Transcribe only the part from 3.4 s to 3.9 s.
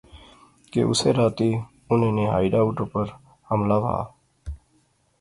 حملہ